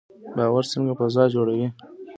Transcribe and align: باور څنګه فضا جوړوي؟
باور 0.35 0.63
څنګه 0.71 0.93
فضا 0.99 1.23
جوړوي؟ 1.33 1.67